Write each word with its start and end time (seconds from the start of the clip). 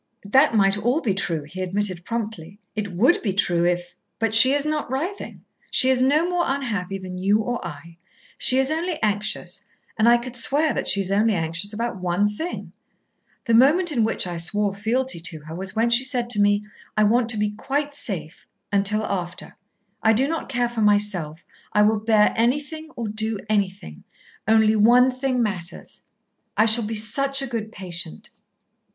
"That 0.25 0.55
might 0.55 0.79
all 0.79 0.99
be 0.99 1.13
true," 1.13 1.43
he 1.43 1.61
admitted 1.61 2.03
promptly. 2.03 2.57
"It 2.75 2.91
would 2.91 3.21
be 3.21 3.33
true 3.33 3.65
if 3.65 3.93
but 4.17 4.33
she 4.33 4.53
is 4.53 4.65
not 4.65 4.89
writhing. 4.89 5.45
She 5.69 5.91
is 5.91 6.01
no 6.01 6.27
more 6.27 6.43
unhappy 6.47 6.97
than 6.97 7.19
you 7.19 7.37
or 7.43 7.63
I. 7.63 7.97
She 8.39 8.57
is 8.57 8.71
only 8.71 8.97
anxious, 9.03 9.63
and 9.99 10.09
I 10.09 10.17
could 10.17 10.35
swear 10.35 10.73
that 10.73 10.87
she 10.87 11.01
is 11.01 11.11
only 11.11 11.35
anxious 11.35 11.71
about 11.71 11.97
one 12.01 12.27
thing. 12.27 12.71
The 13.45 13.53
moment 13.53 13.91
in 13.91 14.03
which 14.03 14.25
I 14.25 14.37
swore 14.37 14.73
fealty 14.73 15.19
to 15.19 15.41
her 15.41 15.53
was 15.53 15.75
when 15.75 15.91
she 15.91 16.03
said 16.03 16.31
to 16.31 16.41
me, 16.41 16.63
'I 16.97 17.03
want 17.03 17.29
to 17.29 17.37
be 17.37 17.51
quite 17.51 17.93
safe 17.93 18.47
until 18.71 19.03
after. 19.05 19.55
I 20.01 20.13
do 20.13 20.27
not 20.27 20.49
care 20.49 20.67
for 20.67 20.81
myself. 20.81 21.45
I 21.73 21.83
will 21.83 21.99
bear 21.99 22.33
anything 22.35 22.89
or 22.95 23.07
do 23.07 23.37
anything. 23.47 24.03
Only 24.47 24.75
one 24.75 25.11
thing 25.11 25.43
matters. 25.43 26.01
I 26.57 26.65
shall 26.65 26.85
be 26.85 26.95
such 26.95 27.43
a 27.43 27.45
good 27.45 27.71
patient.' 27.71 28.31